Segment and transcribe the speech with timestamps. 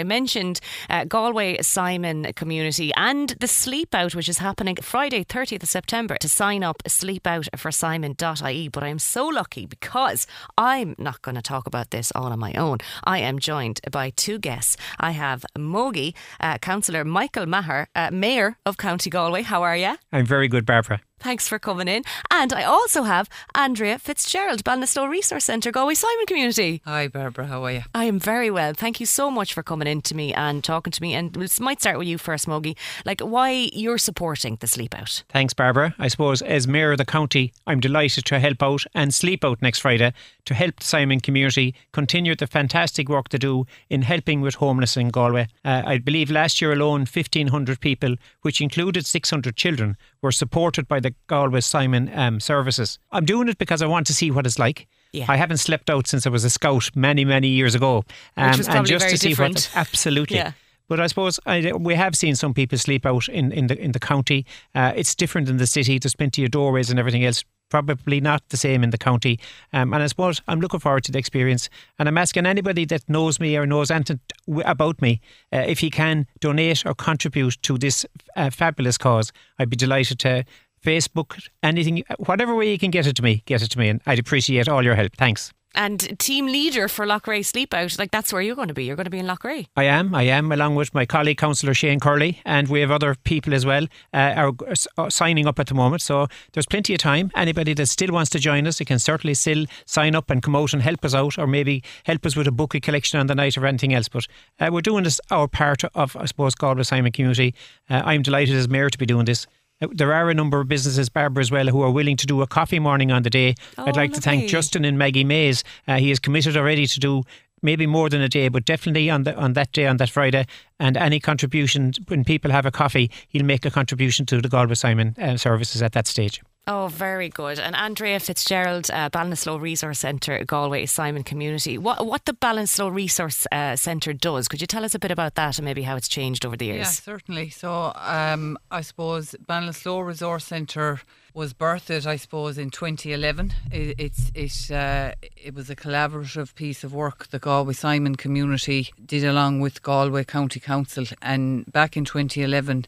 [0.00, 5.62] I mentioned uh, Galway Simon community and the sleep out, which is happening Friday, 30th
[5.62, 6.16] of September.
[6.20, 8.68] To sign up, sleep out for simon.ie.
[8.68, 10.26] But I'm so lucky because
[10.56, 12.78] I'm not going to talk about this all on my own.
[13.04, 14.78] I am joined by two guests.
[14.98, 19.42] I have Mogi, uh, Councillor Michael Maher, uh, Mayor of County Galway.
[19.42, 19.96] How are you?
[20.12, 21.02] I'm very good, Barbara.
[21.20, 22.02] Thanks for coming in.
[22.30, 26.80] And I also have Andrea Fitzgerald, Ballinasloe Resource Centre, Galway Simon Community.
[26.86, 27.46] Hi, Barbara.
[27.46, 27.82] How are you?
[27.94, 28.72] I am very well.
[28.72, 31.14] Thank you so much for coming in to me and talking to me.
[31.14, 32.74] And this might start with you first, Mogi.
[33.04, 35.22] Like, why you're supporting the Sleep Out?
[35.28, 35.94] Thanks, Barbara.
[35.98, 39.60] I suppose as Mayor of the county, I'm delighted to help out and sleep out
[39.60, 40.12] next Friday
[40.46, 44.96] to help the Simon community continue the fantastic work they do in helping with homeless
[44.96, 45.48] in Galway.
[45.64, 51.00] Uh, I believe last year alone, 1,500 people, which included 600 children, were supported by
[51.00, 52.98] the Galway Simon um, services.
[53.10, 54.86] I'm doing it because I want to see what it's like.
[55.12, 55.26] Yeah.
[55.28, 58.04] I haven't slept out since I was a scout many, many years ago.
[58.34, 59.70] Which was and just very to see different.
[59.72, 60.36] what absolutely.
[60.36, 60.52] Yeah.
[60.90, 63.92] But I suppose I, we have seen some people sleep out in, in the in
[63.92, 64.44] the county.
[64.74, 66.00] Uh, it's different in the city.
[66.00, 67.44] There's plenty of doorways and everything else.
[67.68, 69.38] Probably not the same in the county.
[69.72, 71.70] Um, and I suppose I'm looking forward to the experience.
[72.00, 74.18] And I'm asking anybody that knows me or knows anything
[74.64, 75.20] about me
[75.52, 79.30] uh, if he can donate or contribute to this uh, fabulous cause.
[79.60, 80.44] I'd be delighted to.
[80.84, 84.00] Facebook, anything, whatever way you can get it to me, get it to me, and
[84.06, 85.14] I'd appreciate all your help.
[85.14, 85.52] Thanks.
[85.74, 87.98] And team leader for Loughrea Sleepout.
[87.98, 88.84] Like that's where you're going to be.
[88.84, 89.66] You're going to be in Loughrea.
[89.76, 93.14] I am, I am, along with my colleague, Councillor Shane Curley, and we have other
[93.14, 94.52] people as well uh, are
[94.98, 96.02] uh, signing up at the moment.
[96.02, 97.30] So there's plenty of time.
[97.36, 100.56] Anybody that still wants to join us, you can certainly still sign up and come
[100.56, 103.34] out and help us out, or maybe help us with a bookie collection on the
[103.34, 104.08] night or anything else.
[104.08, 104.26] But
[104.58, 107.54] uh, we're doing this our part of, I suppose, God Galway Simon community.
[107.88, 109.46] Uh, I'm delighted as mayor to be doing this.
[109.80, 112.46] There are a number of businesses, Barbara as well, who are willing to do a
[112.46, 113.54] coffee morning on the day.
[113.78, 114.48] Oh, I'd like to thank.
[114.48, 115.64] Justin and Maggie Mays.
[115.88, 117.22] Uh, he is committed already to do
[117.62, 120.46] maybe more than a day, but definitely on the on that day, on that Friday.
[120.78, 124.74] And any contribution when people have a coffee, he'll make a contribution to the Galway
[124.74, 126.42] Simon uh, services at that stage.
[126.72, 127.58] Oh, very good.
[127.58, 131.76] And Andrea Fitzgerald, uh, Ballinasloe Resource Centre, Galway Simon Community.
[131.76, 134.46] What what the Ballinasloe Resource uh, Centre does?
[134.46, 136.66] Could you tell us a bit about that and maybe how it's changed over the
[136.66, 136.78] years?
[136.78, 137.50] Yeah, certainly.
[137.50, 141.00] So, um, I suppose Ballinasloe Resource Centre
[141.34, 143.52] was birthed, I suppose, in 2011.
[143.72, 148.92] It, it's it uh, it was a collaborative piece of work the Galway Simon community
[149.04, 152.86] did along with Galway County Council, and back in 2011,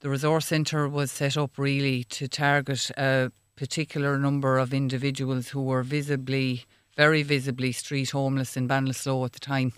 [0.00, 5.62] the resource centre was set up really to target a particular number of individuals who
[5.62, 6.64] were visibly,
[6.96, 9.72] very visibly, street homeless in Ballinasloe at the time.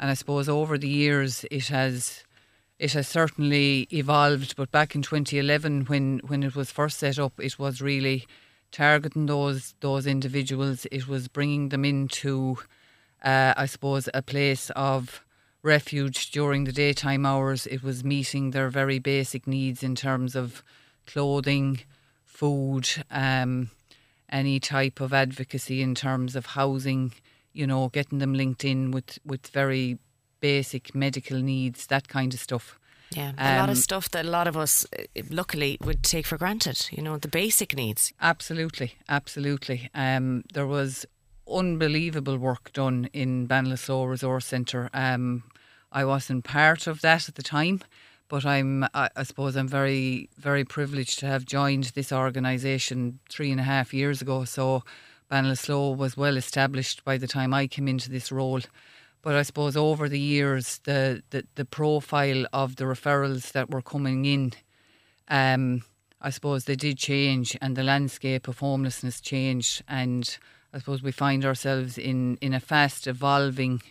[0.00, 2.24] And I suppose over the years it has
[2.78, 4.56] it has certainly evolved.
[4.56, 8.26] But back in 2011, when when it was first set up, it was really
[8.72, 10.86] targeting those those individuals.
[10.90, 12.58] It was bringing them into,
[13.22, 15.22] uh, I suppose, a place of
[15.62, 17.66] refuge during the daytime hours.
[17.66, 20.62] It was meeting their very basic needs in terms of
[21.06, 21.80] clothing,
[22.24, 23.70] food, um,
[24.28, 27.12] any type of advocacy in terms of housing.
[27.52, 29.98] You know, getting them linked in with with very
[30.40, 32.78] basic medical needs, that kind of stuff.
[33.10, 36.26] Yeah, a lot of Um, stuff that a lot of us, uh, luckily, would take
[36.26, 36.88] for granted.
[36.90, 38.14] You know, the basic needs.
[38.18, 39.90] Absolutely, absolutely.
[39.94, 41.04] Um, there was
[41.46, 44.88] unbelievable work done in Ballinasloe Resource Centre.
[44.94, 45.42] Um,
[45.92, 47.82] I wasn't part of that at the time,
[48.28, 48.84] but I'm.
[48.94, 53.64] I, I suppose I'm very, very privileged to have joined this organisation three and a
[53.64, 54.44] half years ago.
[54.44, 54.82] So,
[55.30, 58.60] Ballinasloe was well established by the time I came into this role.
[59.20, 63.82] But I suppose over the years, the, the, the profile of the referrals that were
[63.82, 64.52] coming in
[65.28, 65.82] um,
[66.20, 70.38] I suppose they did change and the landscape of homelessness changed and
[70.72, 73.82] I suppose we find ourselves in, in a fast evolving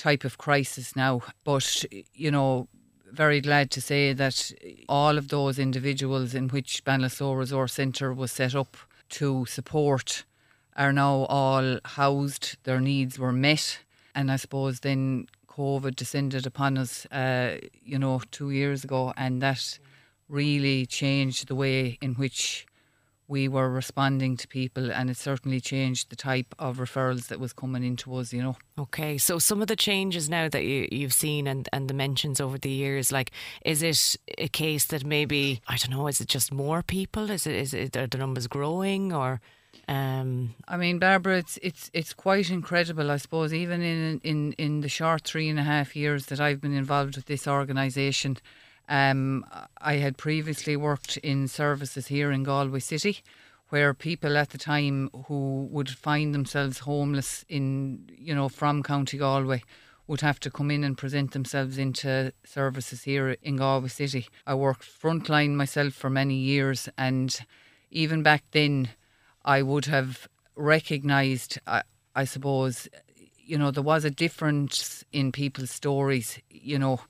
[0.00, 1.20] type of crisis now.
[1.44, 1.84] But,
[2.14, 2.68] you know,
[3.12, 4.52] very glad to say that
[4.88, 8.76] all of those individuals in which Ballinasloe Resource Centre was set up
[9.10, 10.24] to support
[10.76, 13.80] are now all housed, their needs were met.
[14.14, 19.42] And I suppose then COVID descended upon us, uh, you know, two years ago, and
[19.42, 19.78] that
[20.28, 22.66] really changed the way in which
[23.30, 27.52] we were responding to people, and it certainly changed the type of referrals that was
[27.52, 28.56] coming into us, you know.
[28.76, 32.40] Okay, so some of the changes now that you, you've seen and, and the mentions
[32.40, 33.30] over the years, like,
[33.64, 37.30] is it a case that maybe, I don't know, is it just more people?
[37.30, 39.40] Is it, is it, are the numbers growing or,
[39.86, 43.10] um, I mean, Barbara, it's it's it's quite incredible.
[43.10, 46.60] I suppose even in in in the short three and a half years that I've
[46.60, 48.38] been involved with this organisation,
[48.90, 49.46] um,
[49.80, 53.20] I had previously worked in services here in Galway City,
[53.68, 59.16] where people at the time who would find themselves homeless in you know from County
[59.16, 59.62] Galway
[60.08, 64.26] would have to come in and present themselves into services here in Galway City.
[64.44, 67.38] I worked frontline myself for many years, and
[67.92, 68.88] even back then,
[69.44, 71.82] I would have recognised, I,
[72.16, 72.88] I suppose,
[73.36, 77.02] you know, there was a difference in people's stories, you know.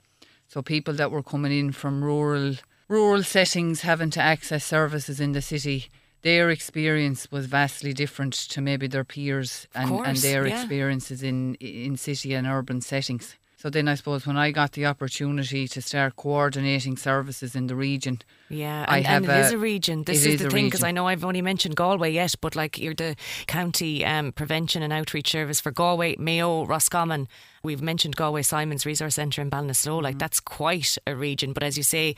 [0.50, 2.56] So people that were coming in from rural
[2.88, 5.88] rural settings having to access services in the city
[6.22, 10.60] their experience was vastly different to maybe their peers and, course, and their yeah.
[10.60, 13.36] experiences in in city and urban settings.
[13.60, 17.74] So then I suppose when I got the opportunity to start coordinating services in the
[17.76, 20.04] region, Yeah, I and, have and it is a- a region.
[20.04, 20.82] This is is the thing because.
[20.82, 23.16] I know I've only mentioned Galway yet, but like you're the
[23.46, 27.28] county um, prevention and outreach service for Galway, Mayo, Roscommon.
[27.62, 30.02] We've mentioned Galway Simons Resource Centre in Ballinasloe.
[30.02, 32.14] Like that's quite a region, but as you say,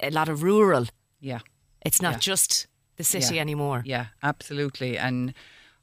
[0.00, 0.86] a lot of rural.
[1.20, 1.40] yeah,
[1.84, 2.32] It's not Yeah.
[2.32, 3.42] just the city Yeah.
[3.42, 3.82] anymore.
[3.84, 4.96] Yeah, absolutely.
[4.96, 5.34] And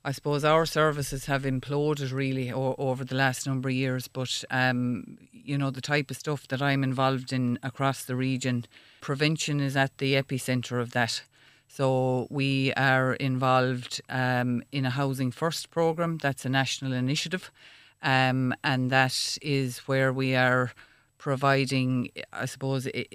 [0.07, 4.07] I suppose our services have imploded really o- over the last number of years.
[4.07, 8.65] But, um, you know, the type of stuff that I'm involved in across the region,
[9.01, 11.23] prevention is at the epicentre of that.
[11.67, 16.19] So we are involved um, in a Housing First programme.
[16.19, 17.51] That's a national initiative.
[18.03, 20.71] Um, and that is where we are
[21.17, 23.07] providing, I suppose, i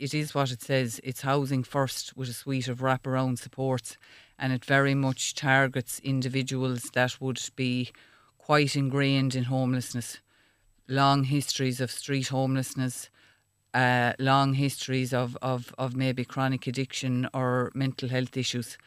[0.00, 0.98] it is what it says.
[1.04, 3.98] It's housing first with a suite of wraparound supports,
[4.40, 7.90] and it very much targets individuals that would be
[8.38, 10.18] quite ingrained in homelessness,
[10.88, 13.10] long histories of street homelessness,
[13.74, 18.78] uh, long histories of, of, of maybe chronic addiction or mental health issues.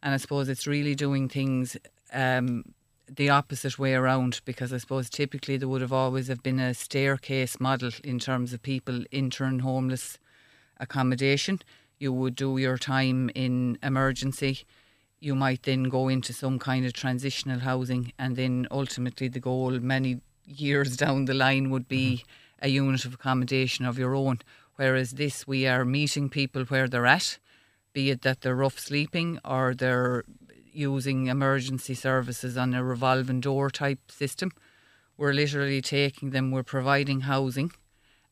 [0.00, 1.76] And I suppose it's really doing things
[2.12, 2.72] um,
[3.08, 6.72] the opposite way around because I suppose typically there would have always have been a
[6.72, 10.18] staircase model in terms of people entering homeless
[10.78, 11.60] accommodation.
[11.98, 14.64] You would do your time in emergency.
[15.20, 19.78] You might then go into some kind of transitional housing, and then ultimately the goal,
[19.80, 22.66] many years down the line, would be mm-hmm.
[22.66, 24.40] a unit of accommodation of your own.
[24.76, 27.38] Whereas this, we are meeting people where they're at,
[27.92, 30.24] be it that they're rough sleeping or they're
[30.72, 34.52] using emergency services on a revolving door type system.
[35.16, 37.72] We're literally taking them, we're providing housing,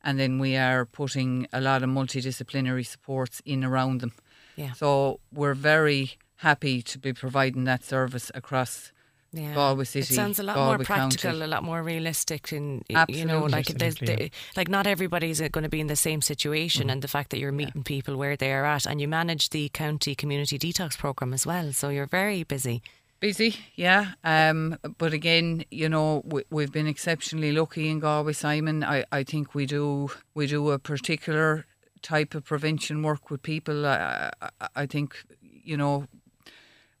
[0.03, 4.13] and then we are putting a lot of multidisciplinary supports in around them.
[4.55, 4.73] Yeah.
[4.73, 8.91] So we're very happy to be providing that service across
[9.31, 9.53] Yeah.
[9.53, 11.43] Galway City, It sounds a lot Galway more practical, County.
[11.43, 15.69] a lot more realistic, and y- you know, like Absolutely, like not everybody's going to
[15.69, 16.89] be in the same situation, Mm-hmm.
[16.93, 19.69] and the fact that you're meeting people where they are at, and you manage the
[19.69, 22.81] county community detox program as well, so you're very busy.
[23.19, 24.13] Busy, yeah.
[24.23, 28.83] Um, but again, you know, we, we've been exceptionally lucky in Galway, Simon.
[28.83, 31.65] I, I think we do we do a particular
[32.01, 33.85] type of prevention work with people.
[33.85, 34.49] I, I,
[34.83, 35.09] I think,
[35.41, 36.05] you know,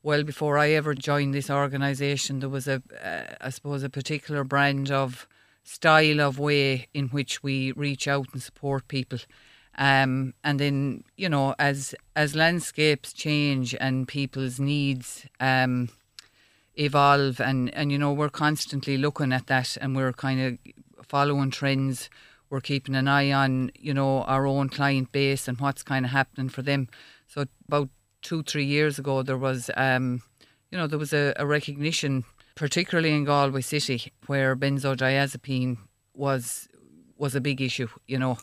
[0.03, 4.43] well before I ever joined this organisation, there was a, uh, I suppose, a particular
[4.43, 5.27] brand of
[5.63, 9.19] style of way in which we reach out and support people.
[9.77, 15.89] Um, and then, you know, as as landscapes change and people's needs um,
[16.75, 21.51] evolve, and, and you know, we're constantly looking at that, and we're kind of following
[21.51, 22.09] trends.
[22.49, 26.11] We're keeping an eye on, you know, our own client base and what's kind of
[26.11, 26.87] happening for them.
[27.27, 27.89] So about
[28.21, 30.21] two, three years ago, there was, um,
[30.71, 32.23] you know, there was a, a recognition,
[32.55, 35.77] particularly in Galway City, where benzodiazepine
[36.13, 36.67] was
[37.17, 37.87] was a big issue.
[38.07, 38.37] You know,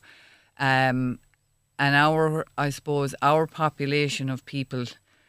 [0.59, 1.19] um,
[1.79, 4.85] and our, I suppose, our population of people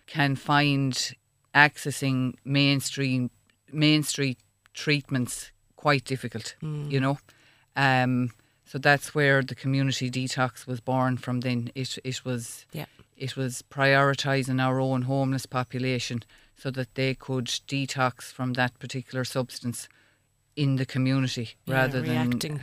[0.05, 1.13] can find
[1.53, 3.29] accessing mainstream
[3.71, 4.35] mainstream
[4.73, 6.55] treatments quite difficult.
[6.61, 7.17] You know,
[7.75, 8.31] um,
[8.65, 11.41] so that's where the community detox was born from.
[11.41, 12.85] Then it it was Yeah.
[13.17, 16.23] It was prioritising our own homeless population
[16.55, 19.87] so that they could detox from that particular substance
[20.57, 22.15] in the community Yeah, rather than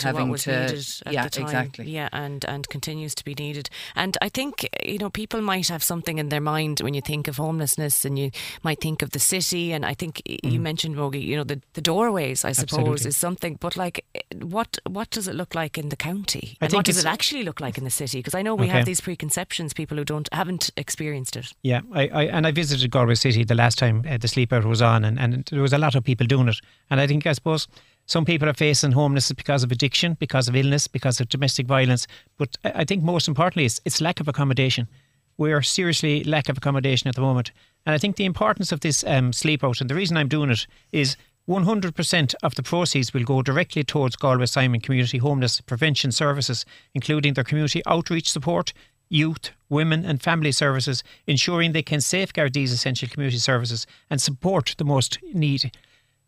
[0.03, 0.77] having to
[1.11, 3.71] yeah exactly Yeah, and and continues to be needed.
[3.95, 7.29] And I think you know people might have something in their mind when you think
[7.29, 8.31] of homelessness, and you
[8.63, 9.73] might think of the city.
[9.73, 12.45] And I think y you mentioned Mogi, you know, the, the doorways.
[12.45, 13.09] I suppose Absolutely.
[13.09, 13.57] is something.
[13.61, 14.05] But like,
[14.43, 16.57] what what does it look like in the county?
[16.61, 18.19] I And what does it actually look like in the city?
[18.19, 18.73] Because I know we Okay.
[18.77, 19.73] have these preconceptions.
[19.75, 21.53] People who don't haven't experienced it.
[21.63, 24.65] Yeah, I, I and I visited Galway City the last time uh, the sleep out
[24.65, 26.61] was on, and, and there was a lot of people doing it.
[26.91, 27.69] And I think, I suppose,
[28.07, 32.07] some people are facing homelessness because of addiction, because of illness, because of domestic violence.
[32.37, 34.89] But I think most importantly, it's, it's lack of accommodation.
[35.37, 37.51] We are seriously lack of accommodation at the moment.
[37.87, 40.51] And I think the importance of this um, sleep out, and the reason I'm doing
[40.51, 41.17] it is
[41.49, 47.35] 100% of the proceeds will go directly towards Galway Simon Community Homeless Prevention Services, including
[47.35, 48.73] their community outreach support,
[49.11, 54.75] youth, women, and family services, ensuring they can safeguard these essential community services and support
[54.79, 55.71] the most need,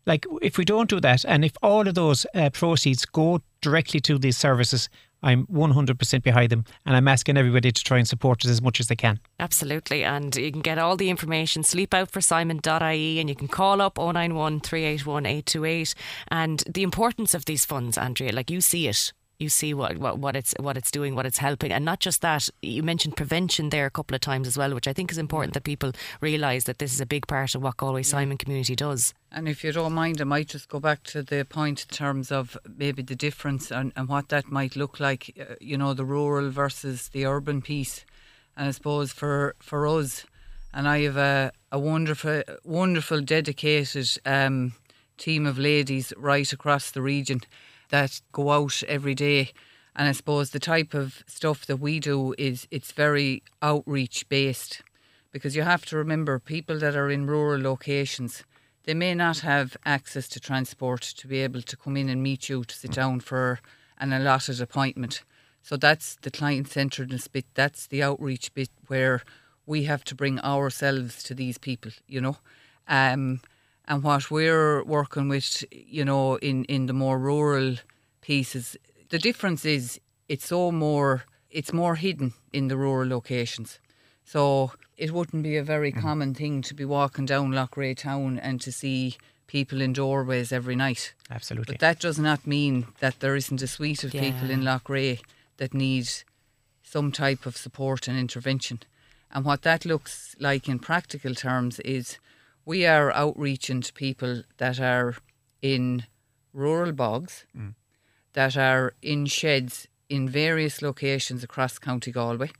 [0.07, 3.99] like if we don't do that, and if all of those uh, proceeds go directly
[3.99, 4.89] to these services,
[5.23, 8.79] I'm 100% behind them and I'm asking everybody to try and support it as much
[8.79, 9.19] as they can.
[9.39, 10.03] Absolutely.
[10.03, 15.25] And you can get all the information, sleepoutforsimon.ie, and you can call up 091 381
[15.25, 15.95] 828.
[16.29, 20.17] And the importance of these funds, Andrea, like you see it you see what, what,
[20.17, 22.49] what it's what it's doing, what it's helping, and not just that.
[22.61, 25.53] You mentioned prevention there a couple of times as well, which I think is important
[25.53, 25.91] that people
[26.21, 29.13] realise that this is a big part of what Galway Simon community does.
[29.31, 32.31] And if you don't mind, I might just go back to the point in terms
[32.31, 35.35] of maybe the difference and, and what that might look like.
[35.39, 38.05] Uh, you know, the rural versus the urban piece,
[38.55, 40.25] and I suppose for for us,
[40.73, 44.73] and I have a, a wonderful, wonderful, dedicated um,
[45.17, 47.41] team of ladies right across the region
[47.89, 49.51] that go out every day.
[49.95, 54.83] And I suppose the type of stuff that we do is it's very outreach based
[55.31, 58.43] because you have to remember people that are in rural locations,
[58.85, 62.49] they may not have access to transport to be able to come in and meet
[62.49, 63.59] you to sit down for
[63.99, 65.23] an allotted appointment.
[65.61, 69.23] So that's the client centeredness bit, that's the outreach bit where
[69.65, 72.37] we have to bring ourselves to these people, you know.
[72.87, 73.41] Um,
[73.87, 77.77] and what we're working with, you know, in, in the more rural
[78.21, 78.75] pieces,
[79.09, 83.79] the difference is it's so more it's more hidden in the rural locations.
[84.25, 86.01] So it wouldn't be a very mm.
[86.01, 89.15] common thing to be walking down Loughrea town and to see
[89.47, 91.13] people in doorways every night.
[91.31, 91.73] Absolutely.
[91.73, 94.21] But that does not mean that there isn't a suite of yeah.
[94.21, 95.21] people in Loughrea
[95.55, 96.09] that need
[96.83, 98.81] some type of support and intervention.
[99.31, 102.17] And what that looks like in practical terms is
[102.67, 105.15] we are outreaching to people that are
[105.61, 106.03] in
[106.53, 107.73] rural bogs, mm.
[108.33, 112.51] that are in sheds in various locations across County Galway,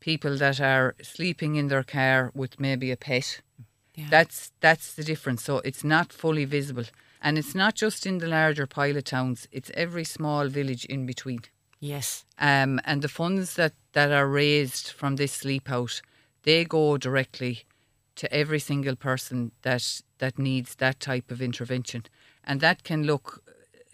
[0.00, 3.42] people that are sleeping in their car with maybe a pet.
[3.94, 4.06] Yeah.
[4.10, 5.44] That's that's the difference.
[5.44, 6.86] So it's not fully visible.
[7.20, 11.40] And it's not just in the larger pilot towns, it's every small village in between.
[11.80, 12.24] Yes.
[12.38, 16.00] Um, and the funds that, that are raised from this sleep out,
[16.44, 17.64] they go directly
[18.16, 22.04] to every single person that that needs that type of intervention,
[22.44, 23.42] and that can look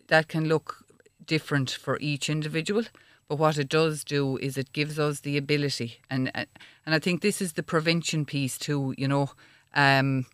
[0.08, 0.84] that can look
[1.24, 2.84] different for each individual.
[3.28, 7.20] But what it does do is it gives us the ability, and and I think
[7.20, 8.94] this is the prevention piece too.
[8.98, 9.30] You know,
[9.74, 10.26] um,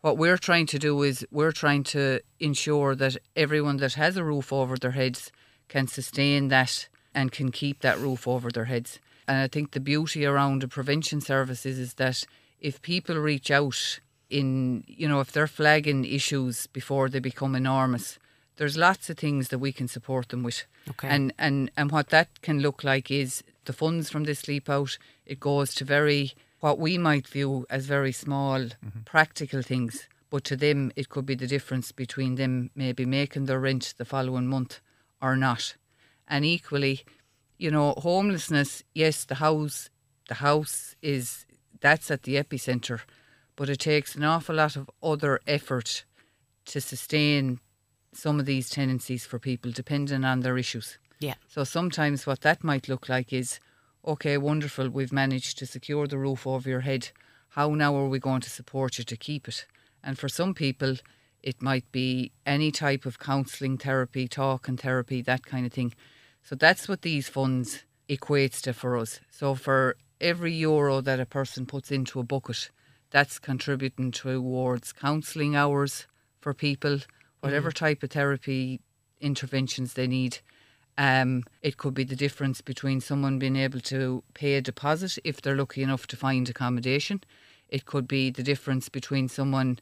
[0.00, 4.24] what we're trying to do is we're trying to ensure that everyone that has a
[4.24, 5.30] roof over their heads
[5.68, 8.98] can sustain that and can keep that roof over their heads.
[9.28, 12.24] And I think the beauty around the prevention services is that
[12.62, 14.00] if people reach out
[14.30, 18.18] in, you know, if they're flagging issues before they become enormous,
[18.56, 20.64] there's lots of things that we can support them with.
[20.88, 21.08] Okay.
[21.08, 24.96] And, and, and what that can look like is the funds from this sleep out,
[25.26, 29.00] it goes to very, what we might view as very small mm-hmm.
[29.04, 30.06] practical things.
[30.30, 34.04] But to them, it could be the difference between them maybe making their rent the
[34.04, 34.80] following month
[35.20, 35.74] or not.
[36.28, 37.04] And equally,
[37.58, 39.90] you know, homelessness, yes, the house,
[40.28, 41.44] the house is
[41.82, 43.00] that's at the epicenter.
[43.54, 46.04] But it takes an awful lot of other effort
[46.64, 47.60] to sustain
[48.14, 50.98] some of these tenancies for people, depending on their issues.
[51.20, 51.34] Yeah.
[51.48, 53.60] So sometimes what that might look like is,
[54.06, 57.10] okay, wonderful, we've managed to secure the roof over your head.
[57.50, 59.66] How now are we going to support you to keep it?
[60.02, 60.96] And for some people,
[61.42, 65.92] it might be any type of counselling, therapy, talk and therapy, that kind of thing.
[66.42, 69.20] So that's what these funds equates to for us.
[69.30, 72.70] So for every euro that a person puts into a bucket,
[73.10, 76.06] that's contributing towards counselling hours
[76.40, 77.00] for people,
[77.40, 77.74] whatever mm.
[77.74, 78.80] type of therapy
[79.20, 80.38] interventions they need.
[80.96, 85.40] Um, it could be the difference between someone being able to pay a deposit if
[85.40, 87.22] they're lucky enough to find accommodation.
[87.68, 89.78] It could be the difference between someone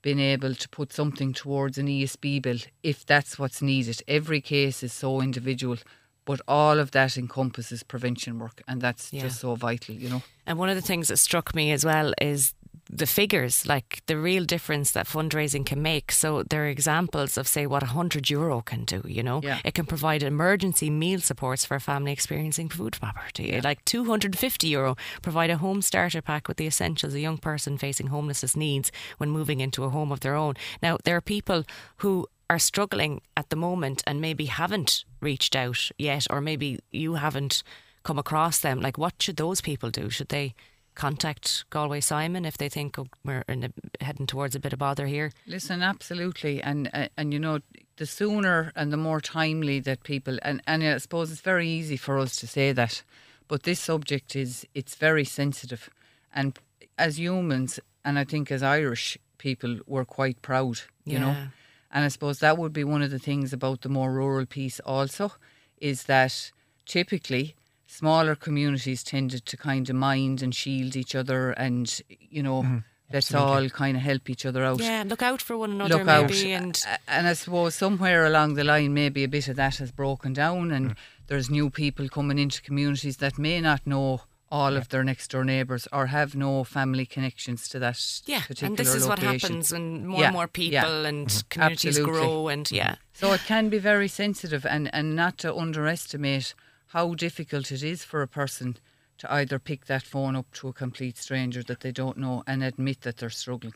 [0.00, 4.02] being able to put something towards an ESB bill if that's what's needed.
[4.08, 5.78] Every case is so individual.
[6.26, 9.22] But all of that encompasses prevention work, and that's yeah.
[9.22, 10.22] just so vital, you know.
[10.46, 12.54] And one of the things that struck me as well is
[12.90, 16.12] the figures, like the real difference that fundraising can make.
[16.12, 19.40] So there are examples of, say, what a 100 euro can do, you know?
[19.42, 19.58] Yeah.
[19.64, 23.50] It can provide emergency meal supports for a family experiencing food poverty.
[23.52, 23.60] Yeah.
[23.64, 28.08] Like 250 euro, provide a home starter pack with the essentials a young person facing
[28.08, 30.54] homelessness needs when moving into a home of their own.
[30.82, 31.64] Now, there are people
[31.98, 37.14] who are struggling at the moment and maybe haven't reached out yet, or maybe you
[37.14, 37.62] haven't
[38.02, 40.10] come across them, like what should those people do?
[40.10, 40.54] Should they
[40.94, 43.70] contact Galway Simon if they think oh, we're a,
[44.00, 45.32] heading towards a bit of bother here?
[45.46, 47.60] Listen, absolutely, and uh, and you know
[47.96, 51.96] the sooner and the more timely that people and and I suppose it's very easy
[51.96, 53.02] for us to say that,
[53.48, 55.90] but this subject is it's very sensitive,
[56.32, 56.58] and
[56.98, 61.36] as humans, and I think as Irish people we're quite proud, you know.
[61.94, 61.98] Yeah.
[61.98, 64.80] And I suppose that would be one of the things about the more rural piece
[64.80, 65.32] also,
[65.80, 66.52] is that
[66.86, 67.54] typically
[67.86, 72.82] smaller communities tended to kind of mind and shield each other and, you know,
[73.12, 74.80] let's all kind of help each other out.
[74.80, 76.30] Yeah, look out for one another, Look out.
[76.30, 79.92] maybe, and And I suppose somewhere along the line, maybe a bit of that has
[79.92, 80.96] broken down, and Mm.
[81.28, 85.44] there's new people coming into communities that may not know all of their next door
[85.44, 89.72] neighbours or have no family connections to that yeah, particular and this is what happens
[89.72, 91.08] when more Yeah, and more people yeah.
[91.08, 91.48] and mm-hmm.
[91.48, 92.20] communities Absolutely.
[92.20, 92.76] grow, and mm-hmm.
[92.76, 96.54] yeah, So it can be very sensitive, and, and not to underestimate
[96.88, 98.76] how difficult it is for a person
[99.18, 102.62] to either pick that phone up to a complete stranger that they don't know and
[102.62, 103.74] admit that they're struggling.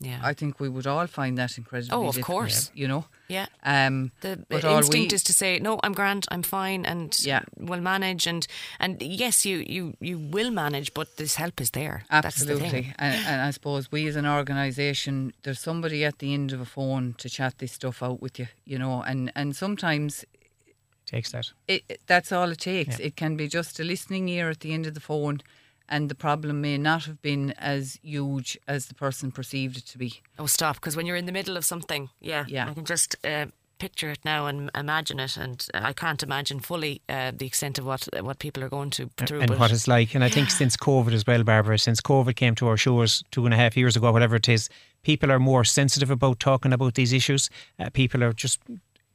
[0.00, 2.70] Yeah, I think we would all find that incredibly Oh, of difficult, course.
[2.74, 3.04] You know?
[3.28, 3.46] yeah.
[3.62, 5.78] Um, The but instinct we- is to say no.
[5.82, 6.26] I'm grand.
[6.30, 7.42] I'm fine, and Yeah.
[7.56, 8.26] we'll manage.
[8.26, 8.46] And
[8.80, 12.04] and yes, you you you will manage, but this help is there.
[12.10, 12.70] That's the Absolutely.
[12.70, 12.94] thing.
[12.98, 16.64] And, and I suppose we as an organisation, there's somebody at the end of a
[16.66, 20.24] phone to chat this stuff out with you, you know, and, and sometimes
[21.06, 21.52] Takes that.
[21.68, 22.98] it, it- that's all it takes.
[22.98, 25.40] It can be just a listening ear at the end of the phone,
[25.88, 29.98] and the problem may not have been as huge as the person perceived it to
[29.98, 30.22] be.
[30.38, 30.76] Oh, stop!
[30.76, 32.68] Because when you're in the middle of something, yeah, Yeah.
[32.70, 33.16] I can just.
[33.24, 33.46] Uh,
[33.80, 37.84] Picture it now and imagine it, and I can't imagine fully uh, the extent of
[37.84, 39.40] what what people are going to through.
[39.40, 40.14] and but what it's like.
[40.14, 43.44] And I think since COVID as well, Barbara, since COVID came to our shores two
[43.46, 44.68] and a half years ago, whatever it is,
[45.02, 47.50] people are more sensitive about talking about these issues.
[47.80, 48.60] Uh, people are just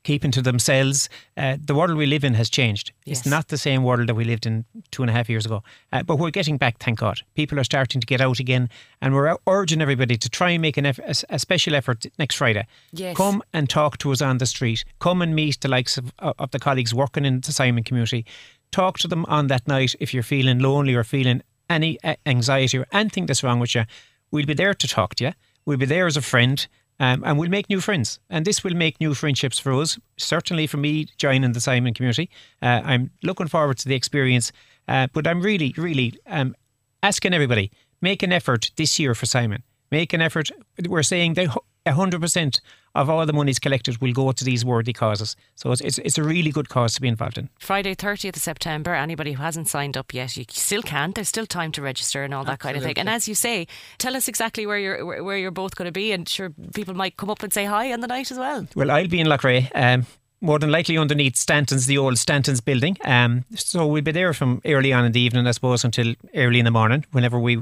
[0.03, 1.09] keeping to themselves.
[1.35, 2.91] Uh, the world we live in has changed.
[3.05, 3.19] Yes.
[3.19, 5.63] It's not the same world that we lived in two and a half years ago.
[5.91, 7.21] Uh, but we're getting back, thank God.
[7.35, 8.69] People are starting to get out again,
[9.01, 12.65] and we're urging everybody to try and make an eff- a, special effort next Friday.
[12.91, 13.17] Yes.
[13.17, 14.85] Come and talk to us on the street.
[14.99, 18.25] Come and meet the likes of, of the colleagues working in the Simon community.
[18.71, 22.85] Talk to them on that night if you're feeling lonely or feeling any anxiety or
[22.91, 23.85] anything that's wrong with you.
[24.31, 25.31] We'll be there to talk to you.
[25.65, 26.65] We'll be there as a friend.
[26.99, 28.19] Um, and we'll make new friends.
[28.29, 32.29] And this will make new friendships for us, certainly for me joining the Simon community.
[32.61, 34.51] Uh, I'm looking forward to the experience.
[34.87, 36.55] Uh, but I'm really, really um,
[37.03, 39.63] asking everybody make an effort this year for Simon.
[39.91, 40.49] Make an effort.
[40.87, 41.55] We're saying that
[41.89, 42.59] 100%
[42.95, 45.35] of all the monies collected will go to these worthy causes.
[45.55, 47.49] So it's, it's, it's a really good cause to be involved in.
[47.59, 51.15] Friday, 30th of September, anybody who hasn't signed up yet, you still can't.
[51.15, 52.97] There's still time to register and all that kind of thing.
[52.97, 55.91] And as you say, tell us exactly where you're where where you're both going to
[55.91, 58.67] be, and sure people might come up and say hi on the night as well.
[58.75, 59.69] Well, I'll be in Loughrea.
[59.75, 60.05] Um,
[60.41, 62.97] more than likely underneath Stanton's, the old Stanton's building.
[63.03, 66.59] Um, so we'll be there from early on in the evening, I suppose, until early
[66.59, 67.61] in the morning, whenever we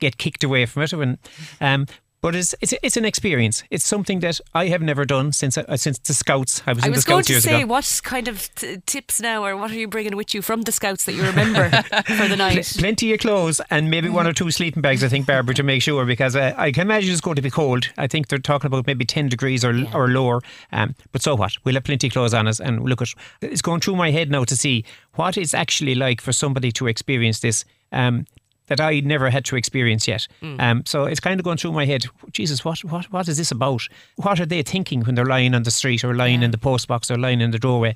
[0.00, 0.92] get kicked away from it.
[0.92, 1.18] When,
[1.60, 1.86] um,
[2.20, 3.62] but it's, it's it's an experience.
[3.70, 6.62] It's something that I have never done since uh, since the Scouts.
[6.66, 7.66] I was I in the was going to say, ago.
[7.66, 10.72] what kind of t- tips now, or what are you bringing with you from the
[10.72, 12.74] Scouts that you remember for the night?
[12.78, 15.82] Plenty of clothes and maybe one or two sleeping bags, I think, Barbara, to make
[15.82, 17.88] sure, because uh, I can imagine it's going to be cold.
[17.96, 20.40] I think they're talking about maybe 10 degrees or, or lower.
[20.72, 21.52] Um, but so what?
[21.64, 22.60] We'll have plenty of clothes on us.
[22.60, 23.08] And look, at
[23.40, 26.86] it's going through my head now to see what it's actually like for somebody to
[26.86, 27.64] experience this.
[27.92, 28.26] Um,
[28.68, 30.26] that I never had to experience yet.
[30.60, 32.04] Um, so it's kind of going through my head.
[32.30, 33.82] Jesus, what, what, what is this about?
[34.16, 36.88] What are they thinking when they're lying on the street or lying in the post
[36.88, 37.94] box or lying in the doorway?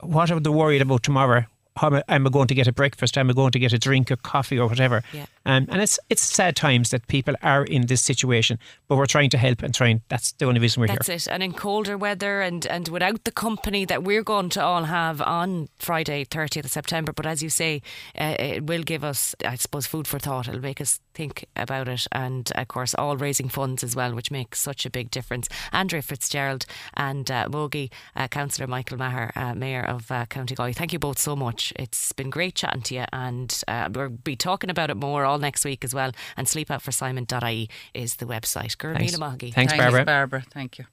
[0.00, 1.44] What are they worried about tomorrow?
[1.76, 3.18] How am I, am I going to get a breakfast?
[3.18, 5.02] Am I going to get a drink or coffee or whatever?
[5.12, 5.26] Yeah.
[5.44, 8.58] Um, and it's it's sad times that people are in this situation,
[8.88, 10.02] but we're trying to help and trying.
[10.08, 11.14] That's the only reason we're That's here.
[11.14, 11.32] That's it.
[11.32, 15.20] And in colder weather and, and without the company that we're going to all have
[15.22, 17.12] on Friday, 30th of September.
[17.12, 17.82] But as you say,
[18.18, 20.48] uh, it will give us, I suppose, food for thought.
[20.48, 22.06] It'll make us think about it.
[22.12, 25.48] And of course, all raising funds as well, which makes such a big difference.
[25.72, 30.72] Andrea Fitzgerald and uh, Mogi, uh, Councillor Michael Maher, uh, Mayor of uh, County Galway,
[30.72, 31.65] thank you both so much.
[31.76, 33.04] It's been great chatting to you.
[33.12, 36.12] And uh, we'll be talking about it more all next week as well.
[36.36, 38.56] And sleepoutforsimon.ie is the website.
[38.56, 38.76] Thanks.
[38.76, 39.52] Gurmina Mahagi.
[39.52, 40.04] Thanks, Thanks, Barbara.
[40.04, 40.44] Barbara.
[40.52, 40.86] Thank you.